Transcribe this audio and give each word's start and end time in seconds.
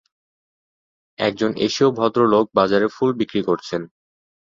একজন 1.19 1.51
এশীয় 1.57 1.89
ভদ্রলোক 1.91 2.45
বাজারে 2.55 2.87
ফুল 2.87 3.09
বিক্রি 3.13 3.41
করছেন। 3.43 3.81